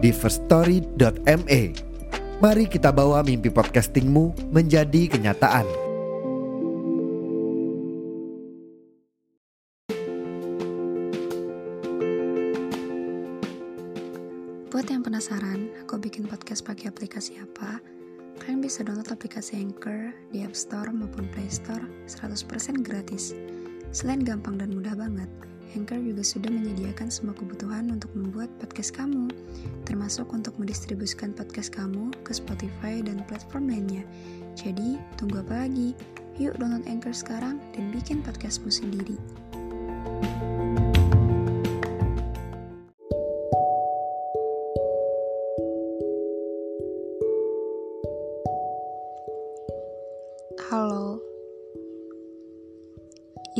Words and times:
di 0.00 0.10
firststory.me. 0.10 1.62
Mari 2.40 2.64
kita 2.72 2.88
bawa 2.88 3.20
mimpi 3.20 3.52
podcastingmu 3.52 4.48
menjadi 4.48 5.12
kenyataan. 5.12 5.68
Buat 14.72 14.88
yang 14.88 15.04
penasaran, 15.04 15.68
aku 15.84 16.00
bikin 16.00 16.24
podcast 16.24 16.64
pakai 16.64 16.88
aplikasi 16.88 17.36
apa? 17.36 17.76
Kalian 18.40 18.64
bisa 18.64 18.80
download 18.80 19.12
aplikasi 19.12 19.60
Anchor 19.60 20.16
di 20.32 20.40
App 20.40 20.56
Store 20.56 20.88
maupun 20.88 21.28
Play 21.28 21.52
Store 21.52 21.84
100% 22.08 22.80
gratis. 22.80 23.36
Selain 23.92 24.24
gampang 24.24 24.56
dan 24.56 24.72
mudah 24.72 24.96
banget, 24.96 25.28
Anchor 25.74 26.02
juga 26.02 26.22
sudah 26.26 26.50
menyediakan 26.50 27.08
semua 27.08 27.34
kebutuhan 27.34 27.88
untuk 27.88 28.10
membuat 28.12 28.50
podcast 28.58 28.92
kamu, 28.94 29.30
termasuk 29.86 30.28
untuk 30.34 30.52
mendistribusikan 30.60 31.30
podcast 31.32 31.72
kamu 31.72 32.10
ke 32.26 32.36
Spotify 32.36 33.00
dan 33.00 33.22
platform 33.26 33.70
lainnya. 33.70 34.04
Jadi, 34.58 34.98
tunggu 35.16 35.40
apa 35.40 35.66
lagi? 35.66 35.94
Yuk 36.40 36.56
download 36.56 36.86
Anchor 36.88 37.12
sekarang 37.12 37.60
dan 37.72 37.92
bikin 37.92 38.24
podcastmu 38.24 38.72
sendiri. 38.72 39.16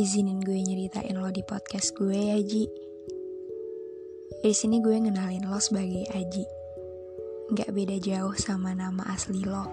Izinin 0.01 0.41
gue 0.41 0.57
nyeritain 0.57 1.13
lo 1.13 1.29
di 1.29 1.45
podcast 1.45 1.93
gue 1.93 2.33
ya 2.33 2.37
Ji. 2.41 2.65
Di 4.41 4.49
sini 4.49 4.81
gue 4.81 4.97
ngenalin 4.97 5.45
lo 5.45 5.61
sebagai 5.61 6.09
Aji. 6.09 6.41
Gak 7.53 7.69
beda 7.69 8.01
jauh 8.01 8.33
sama 8.33 8.73
nama 8.73 9.05
asli 9.13 9.45
lo. 9.45 9.69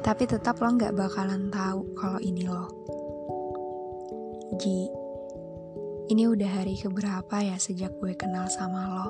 Tapi 0.00 0.24
tetap 0.24 0.56
lo 0.64 0.72
gak 0.80 0.96
bakalan 0.96 1.52
tahu 1.52 1.92
kalau 1.92 2.16
ini 2.24 2.48
lo. 2.48 2.64
Ji, 4.56 4.88
ini 6.08 6.24
udah 6.32 6.64
hari 6.64 6.80
keberapa 6.80 7.44
ya 7.44 7.60
sejak 7.60 7.92
gue 8.00 8.16
kenal 8.16 8.48
sama 8.48 8.88
lo? 8.88 9.08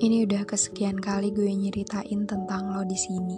Ini 0.00 0.24
udah 0.24 0.48
kesekian 0.48 0.96
kali 0.96 1.28
gue 1.28 1.52
nyeritain 1.52 2.24
tentang 2.24 2.72
lo 2.72 2.88
di 2.88 2.96
sini. 2.96 3.36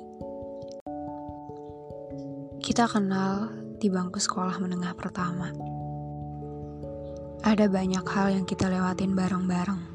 Kita 2.63 2.87
kenal 2.87 3.64
di 3.85 3.93
bangku 3.93 4.17
sekolah 4.17 4.65
menengah 4.65 4.97
pertama. 4.97 5.53
Ada 7.45 7.69
banyak 7.69 8.01
hal 8.09 8.33
yang 8.33 8.49
kita 8.49 8.73
lewatin 8.73 9.13
bareng-bareng. 9.13 9.93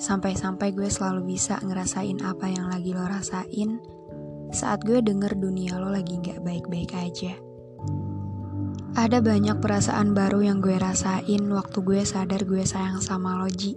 Sampai-sampai 0.00 0.72
gue 0.72 0.88
selalu 0.88 1.36
bisa 1.36 1.60
ngerasain 1.60 2.24
apa 2.24 2.48
yang 2.48 2.72
lagi 2.72 2.96
lo 2.96 3.04
rasain 3.04 3.76
saat 4.56 4.80
gue 4.88 5.04
denger 5.04 5.36
dunia 5.36 5.76
lo 5.76 5.92
lagi 5.92 6.16
gak 6.16 6.40
baik-baik 6.40 6.96
aja. 6.96 7.36
Ada 8.96 9.20
banyak 9.20 9.60
perasaan 9.60 10.16
baru 10.16 10.48
yang 10.48 10.64
gue 10.64 10.80
rasain 10.80 11.44
waktu 11.52 11.84
gue 11.84 12.00
sadar 12.08 12.40
gue 12.48 12.64
sayang 12.64 13.04
sama 13.04 13.36
lo, 13.36 13.52
Ji. 13.52 13.76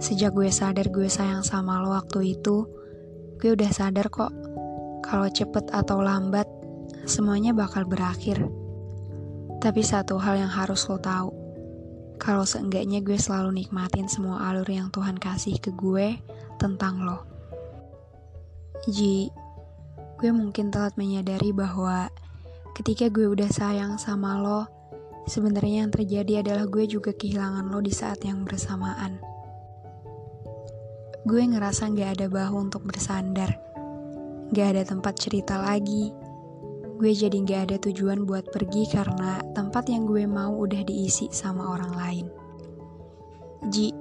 Sejak 0.00 0.32
gue 0.32 0.48
sadar 0.48 0.88
gue 0.88 1.12
sayang 1.12 1.44
sama 1.44 1.84
lo 1.84 1.92
waktu 1.92 2.32
itu, 2.32 2.64
gue 3.36 3.52
udah 3.52 3.68
sadar 3.68 4.08
kok 4.08 4.32
kalau 5.04 5.28
cepet 5.28 5.68
atau 5.68 6.00
lambat 6.00 6.48
semuanya 7.06 7.54
bakal 7.54 7.86
berakhir. 7.86 8.42
Tapi 9.62 9.80
satu 9.80 10.18
hal 10.18 10.42
yang 10.42 10.50
harus 10.50 10.84
lo 10.90 10.98
tahu, 10.98 11.30
kalau 12.18 12.42
seenggaknya 12.42 13.00
gue 13.00 13.16
selalu 13.16 13.62
nikmatin 13.62 14.10
semua 14.10 14.50
alur 14.50 14.66
yang 14.66 14.90
Tuhan 14.90 15.16
kasih 15.16 15.56
ke 15.62 15.70
gue 15.72 16.18
tentang 16.58 17.06
lo. 17.06 17.22
Ji, 18.90 19.30
gue 20.18 20.30
mungkin 20.34 20.74
telat 20.74 20.98
menyadari 20.98 21.54
bahwa 21.54 22.10
ketika 22.74 23.06
gue 23.06 23.30
udah 23.30 23.48
sayang 23.48 23.96
sama 24.02 24.42
lo, 24.42 24.66
sebenarnya 25.30 25.86
yang 25.86 25.92
terjadi 25.94 26.42
adalah 26.42 26.66
gue 26.66 26.84
juga 26.90 27.14
kehilangan 27.14 27.70
lo 27.70 27.78
di 27.80 27.94
saat 27.94 28.20
yang 28.26 28.42
bersamaan. 28.42 29.22
Gue 31.26 31.42
ngerasa 31.42 31.90
gak 31.90 32.20
ada 32.20 32.26
bahu 32.30 32.70
untuk 32.70 32.86
bersandar, 32.86 33.58
gak 34.54 34.66
ada 34.74 34.82
tempat 34.86 35.18
cerita 35.18 35.58
lagi, 35.58 36.14
gue 36.96 37.12
jadi 37.12 37.36
gak 37.44 37.62
ada 37.68 37.76
tujuan 37.76 38.24
buat 38.24 38.48
pergi 38.48 38.88
karena 38.88 39.44
tempat 39.52 39.92
yang 39.92 40.08
gue 40.08 40.24
mau 40.24 40.56
udah 40.56 40.80
diisi 40.80 41.28
sama 41.28 41.76
orang 41.76 41.92
lain. 41.92 42.26
Ji, 43.68 43.92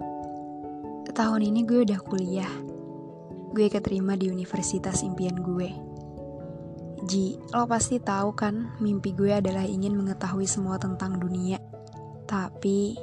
tahun 1.11 1.44
ini 1.44 1.67
gue 1.67 1.84
udah 1.84 2.00
kuliah. 2.00 2.53
Gue 3.51 3.67
keterima 3.67 4.16
di 4.16 4.31
universitas 4.31 5.03
impian 5.03 5.35
gue. 5.44 5.75
Ji, 7.03 7.35
lo 7.51 7.67
pasti 7.67 8.00
tahu 8.00 8.31
kan 8.31 8.79
mimpi 8.79 9.11
gue 9.11 9.35
adalah 9.35 9.67
ingin 9.67 10.00
mengetahui 10.00 10.47
semua 10.47 10.79
tentang 10.79 11.19
dunia. 11.19 11.59
Tapi, 12.23 12.95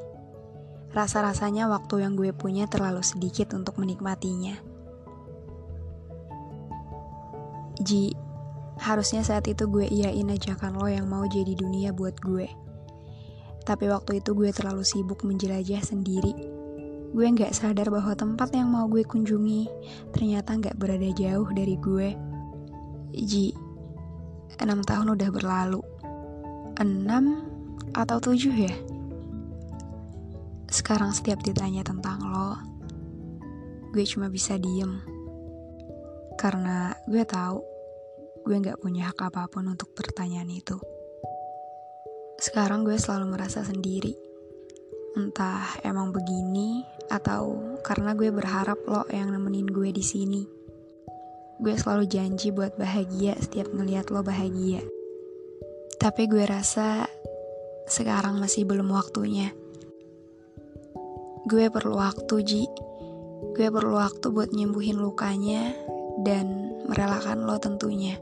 rasa-rasanya 0.97 1.69
waktu 1.69 2.00
yang 2.00 2.16
gue 2.16 2.32
punya 2.32 2.64
terlalu 2.64 3.04
sedikit 3.04 3.52
untuk 3.52 3.76
menikmatinya. 3.76 4.56
Ji, 7.76 8.16
Harusnya 8.82 9.22
saat 9.22 9.47
itu 9.47 9.70
gue 9.70 9.87
iyain 9.87 10.26
ajakan 10.26 10.75
lo 10.75 10.91
yang 10.91 11.06
mau 11.06 11.22
jadi 11.22 11.54
dunia 11.54 11.94
buat 11.94 12.19
gue. 12.19 12.50
Tapi 13.62 13.87
waktu 13.87 14.19
itu 14.19 14.34
gue 14.34 14.50
terlalu 14.50 14.82
sibuk 14.82 15.22
menjelajah 15.22 15.78
sendiri. 15.87 16.34
Gue 17.15 17.31
gak 17.31 17.54
sadar 17.54 17.94
bahwa 17.94 18.10
tempat 18.19 18.50
yang 18.50 18.75
mau 18.75 18.91
gue 18.91 19.06
kunjungi 19.06 19.70
ternyata 20.10 20.59
gak 20.59 20.75
berada 20.82 21.06
jauh 21.15 21.47
dari 21.54 21.78
gue. 21.78 22.09
Ji, 23.15 23.54
enam 24.59 24.82
tahun 24.82 25.14
udah 25.14 25.31
berlalu. 25.31 25.78
Enam 26.82 27.47
atau 27.94 28.19
tujuh 28.19 28.50
ya? 28.50 28.75
Sekarang 30.66 31.14
setiap 31.14 31.38
ditanya 31.47 31.87
tentang 31.87 32.19
lo, 32.19 32.59
gue 33.94 34.03
cuma 34.10 34.26
bisa 34.26 34.59
diem. 34.59 34.99
Karena 36.34 36.97
gue 37.06 37.22
tahu 37.22 37.71
gue 38.42 38.56
gak 38.58 38.82
punya 38.82 39.10
hak 39.10 39.30
apa 39.30 39.47
pun 39.47 39.70
untuk 39.70 39.94
pertanyaan 39.94 40.50
itu. 40.50 40.75
Sekarang 42.42 42.82
gue 42.82 42.98
selalu 42.98 43.38
merasa 43.38 43.62
sendiri. 43.62 44.19
Entah 45.14 45.78
emang 45.86 46.10
begini 46.10 46.82
atau 47.06 47.78
karena 47.86 48.19
gue 48.19 48.34
berharap 48.34 48.82
lo 48.88 49.06
yang 49.14 49.31
nemenin 49.31 49.70
gue 49.70 49.94
di 49.94 50.02
sini. 50.02 50.42
Gue 51.62 51.78
selalu 51.78 52.10
janji 52.10 52.50
buat 52.50 52.75
bahagia 52.75 53.38
setiap 53.38 53.70
ngeliat 53.70 54.10
lo 54.10 54.26
bahagia. 54.26 54.82
Tapi 56.02 56.26
gue 56.26 56.42
rasa 56.42 57.06
sekarang 57.86 58.42
masih 58.42 58.66
belum 58.66 58.91
waktunya. 58.91 59.54
Gue 61.47 61.70
perlu 61.70 61.94
waktu, 61.94 62.37
Ji. 62.43 62.66
Gue 63.55 63.70
perlu 63.70 63.94
waktu 63.94 64.34
buat 64.34 64.50
nyembuhin 64.50 64.99
lukanya 64.99 65.70
dan 66.26 66.75
merelakan 66.90 67.46
lo 67.46 67.58
tentunya. 67.62 68.19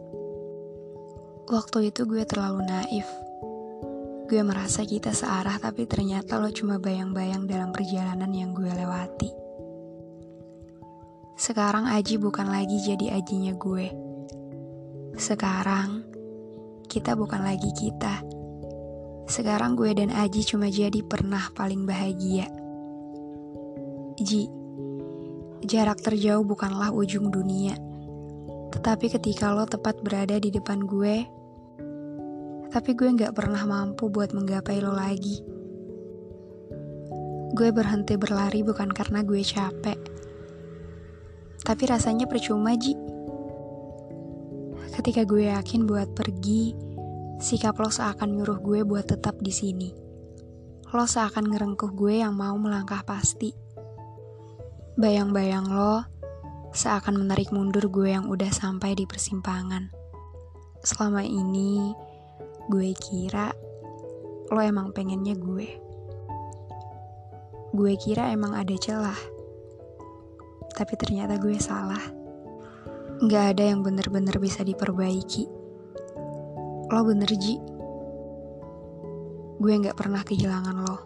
Waktu 1.49 1.89
itu 1.89 2.05
gue 2.05 2.27
terlalu 2.29 2.69
naif. 2.69 3.09
Gue 4.29 4.45
merasa 4.45 4.85
kita 4.85 5.17
searah 5.17 5.57
tapi 5.57 5.89
ternyata 5.89 6.37
lo 6.37 6.53
cuma 6.53 6.77
bayang-bayang 6.77 7.49
dalam 7.49 7.73
perjalanan 7.73 8.29
yang 8.31 8.53
gue 8.53 8.69
lewati. 8.69 9.31
Sekarang 11.41 11.89
Aji 11.89 12.21
bukan 12.21 12.53
lagi 12.53 12.77
jadi 12.85 13.17
ajinya 13.17 13.57
gue. 13.57 13.89
Sekarang 15.17 16.05
kita 16.85 17.17
bukan 17.17 17.41
lagi 17.41 17.73
kita. 17.73 18.21
Sekarang 19.25 19.73
gue 19.73 19.97
dan 19.97 20.13
Aji 20.13 20.45
cuma 20.45 20.69
jadi 20.69 21.01
pernah 21.01 21.49
paling 21.57 21.89
bahagia. 21.89 22.45
Ji, 24.21 24.53
jarak 25.65 26.05
terjauh 26.05 26.45
bukanlah 26.45 26.93
ujung 26.93 27.33
dunia. 27.33 27.90
Tetapi 28.71 29.07
ketika 29.11 29.51
lo 29.51 29.67
tepat 29.67 29.99
berada 30.03 30.39
di 30.39 30.51
depan 30.55 30.87
gue, 30.87 31.27
tapi 32.71 32.95
gue 32.95 33.11
gak 33.19 33.35
pernah 33.35 33.67
mampu 33.67 34.07
buat 34.07 34.31
menggapai 34.31 34.79
lo 34.79 34.95
lagi. 34.95 35.43
Gue 37.51 37.75
berhenti 37.75 38.15
berlari 38.15 38.63
bukan 38.63 38.95
karena 38.95 39.27
gue 39.27 39.43
capek, 39.43 39.99
Tapi 41.61 41.83
rasanya 41.87 42.25
percuma, 42.25 42.73
Ji. 42.73 42.97
Ketika 44.97 45.23
gue 45.23 45.51
yakin 45.51 45.87
buat 45.87 46.17
pergi, 46.17 46.73
sikap 47.39 47.79
lo 47.79 47.93
seakan 47.93 48.35
nyuruh 48.35 48.59
gue 48.59 48.81
buat 48.83 49.07
tetap 49.07 49.39
di 49.39 49.55
sini. 49.55 49.91
Lo 50.91 51.07
seakan 51.07 51.47
ngerengkuh 51.47 51.95
gue 51.95 52.23
yang 52.23 52.35
mau 52.35 52.59
melangkah 52.59 53.07
pasti. 53.07 53.55
Bayang-bayang 54.99 55.71
lo 55.71 56.10
seakan 56.71 57.19
menarik 57.19 57.51
mundur 57.51 57.91
gue 57.91 58.15
yang 58.15 58.31
udah 58.31 58.51
sampai 58.55 58.95
di 58.95 59.03
persimpangan. 59.03 59.91
Selama 60.87 61.27
ini, 61.27 61.91
gue 62.71 62.95
kira 62.95 63.51
lo 64.51 64.61
emang 64.63 64.95
pengennya 64.95 65.35
gue. 65.35 65.67
Gue 67.75 67.95
kira 67.99 68.31
emang 68.31 68.55
ada 68.55 68.75
celah. 68.79 69.19
Tapi 70.75 70.95
ternyata 70.95 71.39
gue 71.39 71.59
salah. 71.59 72.03
Gak 73.27 73.59
ada 73.59 73.75
yang 73.75 73.83
bener-bener 73.83 74.39
bisa 74.39 74.63
diperbaiki. 74.63 75.45
Lo 76.91 77.03
bener, 77.07 77.31
Ji. 77.35 77.59
Gue 79.61 79.75
gak 79.77 79.99
pernah 79.99 80.23
kehilangan 80.25 80.77
lo. 80.83 80.99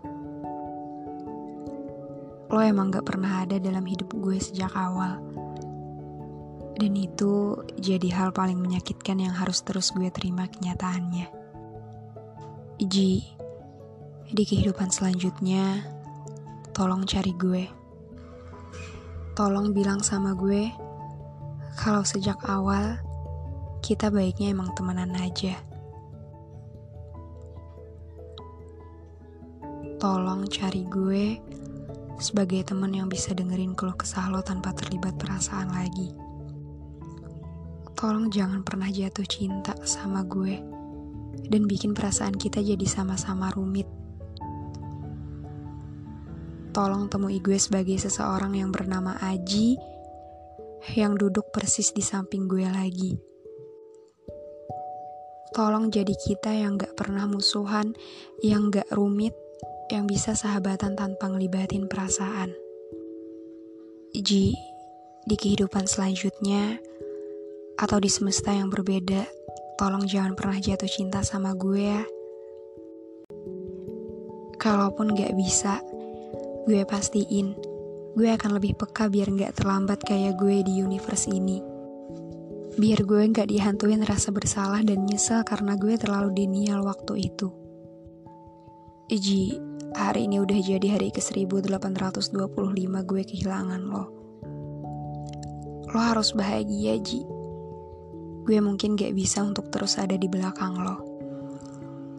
Lo 2.55 2.61
emang 2.62 2.94
gak 2.94 3.08
pernah 3.08 3.43
ada 3.43 3.58
dalam 3.58 3.82
hidup 3.82 4.14
gue 4.14 4.38
sejak 4.38 4.70
awal. 4.78 5.34
Dan 6.75 6.99
itu 6.99 7.62
jadi 7.79 8.09
hal 8.11 8.35
paling 8.35 8.59
menyakitkan 8.59 9.23
yang 9.23 9.35
harus 9.35 9.62
terus 9.62 9.94
gue 9.94 10.11
terima 10.11 10.50
kenyataannya. 10.50 11.31
Ji, 12.82 13.23
di 14.35 14.43
kehidupan 14.43 14.91
selanjutnya, 14.91 15.87
tolong 16.75 17.06
cari 17.06 17.31
gue. 17.38 17.65
Tolong 19.38 19.71
bilang 19.71 20.03
sama 20.03 20.35
gue, 20.35 20.75
kalau 21.79 22.03
sejak 22.03 22.38
awal 22.50 22.99
kita 23.79 24.11
baiknya 24.11 24.50
emang 24.50 24.75
temenan 24.75 25.15
aja. 25.15 25.55
Tolong 30.03 30.50
cari 30.50 30.82
gue 30.91 31.38
sebagai 32.19 32.67
teman 32.67 32.94
yang 32.94 33.06
bisa 33.06 33.35
dengerin 33.35 33.79
keluh 33.79 33.94
kesah 33.94 34.31
lo 34.31 34.43
tanpa 34.43 34.75
terlibat 34.75 35.15
perasaan 35.21 35.71
lagi. 35.71 36.24
Tolong 37.94 38.26
jangan 38.29 38.67
pernah 38.67 38.91
jatuh 38.91 39.26
cinta 39.26 39.75
sama 39.87 40.26
gue 40.26 40.58
dan 41.46 41.62
bikin 41.70 41.94
perasaan 41.94 42.35
kita 42.35 42.58
jadi 42.58 42.87
sama-sama 42.87 43.50
rumit. 43.55 43.87
Tolong 46.75 47.06
temui 47.06 47.38
gue 47.38 47.55
sebagai 47.55 47.94
seseorang 48.02 48.58
yang 48.58 48.75
bernama 48.75 49.14
Aji 49.23 49.79
yang 50.99 51.14
duduk 51.14 51.55
persis 51.55 51.94
di 51.94 52.02
samping 52.02 52.50
gue 52.50 52.67
lagi. 52.67 53.14
Tolong 55.55 55.87
jadi 55.87 56.11
kita 56.19 56.50
yang 56.50 56.75
gak 56.75 56.99
pernah 56.99 57.31
musuhan, 57.31 57.94
yang 58.43 58.75
gak 58.75 58.90
rumit, 58.90 59.38
yang 59.87 60.11
bisa 60.11 60.35
sahabatan 60.35 60.99
tanpa 60.99 61.31
ngelibatin 61.31 61.87
perasaan. 61.87 62.50
Ji, 64.19 64.50
di 65.31 65.37
kehidupan 65.38 65.87
selanjutnya, 65.87 66.82
atau 67.79 67.99
di 67.99 68.11
semesta 68.11 68.55
yang 68.55 68.71
berbeda, 68.71 69.26
tolong 69.79 70.06
jangan 70.06 70.38
pernah 70.38 70.59
jatuh 70.59 70.91
cinta 70.91 71.23
sama 71.26 71.55
gue 71.56 71.82
ya. 71.82 72.03
Kalaupun 74.59 75.12
gak 75.12 75.35
bisa, 75.37 75.82
gue 76.65 76.87
pastiin 76.87 77.75
gue 78.15 78.31
akan 78.31 78.62
lebih 78.62 78.79
peka 78.79 79.11
biar 79.11 79.26
gak 79.35 79.59
terlambat 79.59 79.99
kayak 80.06 80.38
gue 80.38 80.62
di 80.62 80.79
universe 80.79 81.26
ini. 81.26 81.59
Biar 82.79 83.03
gue 83.03 83.26
gak 83.26 83.50
dihantuin 83.50 84.06
rasa 84.06 84.31
bersalah 84.31 84.87
dan 84.87 85.03
nyesel 85.03 85.43
karena 85.43 85.75
gue 85.75 85.99
terlalu 85.99 86.31
denial 86.31 86.87
waktu 86.87 87.31
itu. 87.31 87.50
Ji, 89.11 89.59
hari 89.99 90.31
ini 90.31 90.38
udah 90.43 90.59
jadi 90.59 90.94
hari 90.94 91.11
ke-1825 91.11 92.94
gue 93.03 93.23
kehilangan 93.26 93.82
lo. 93.82 94.05
Lo 95.91 96.00
harus 96.03 96.35
bahagia, 96.35 96.99
Ji. 97.03 97.34
Gue 98.44 98.61
mungkin 98.61 98.94
gak 98.94 99.17
bisa 99.17 99.41
untuk 99.41 99.73
terus 99.73 99.96
ada 99.96 100.14
di 100.20 100.29
belakang 100.29 100.76
lo. 100.76 100.96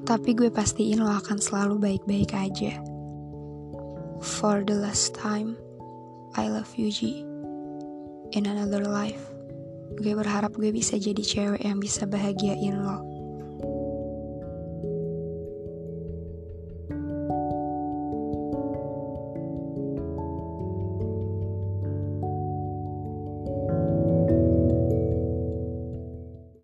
Tapi 0.06 0.34
gue 0.34 0.50
pastiin 0.50 1.02
lo 1.02 1.14
akan 1.14 1.38
selalu 1.38 1.78
baik-baik 1.78 2.34
aja. 2.34 2.82
For 4.26 4.66
the 4.66 4.74
last 4.74 5.14
time, 5.14 5.54
I 6.34 6.50
love 6.50 6.74
you, 6.76 6.90
Ji. 6.90 7.22
In 8.34 8.50
another 8.50 8.84
life, 8.84 9.22
gue 10.02 10.18
berharap 10.18 10.58
gue 10.58 10.74
bisa 10.74 10.98
jadi 10.98 11.22
cewek 11.22 11.62
yang 11.62 11.78
bisa 11.78 12.10
bahagiain 12.10 12.82
lo. 12.82 13.15